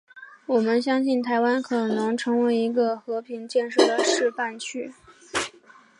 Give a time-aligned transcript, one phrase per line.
[0.47, 4.91] 我们相信台湾可能成为一个和平建设的示范区。